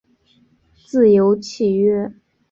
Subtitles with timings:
[0.87, 2.11] 自由契约。